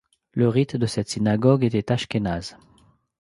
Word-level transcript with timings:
Le 0.31 0.47
rite 0.49 0.77
de 0.77 0.87
cette 0.87 1.09
synagogue 1.09 1.63
était 1.63 1.91
ashkénaze. 1.91 2.57